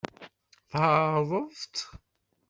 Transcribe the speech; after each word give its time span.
Tεerḍeḍ-t? 0.69 1.75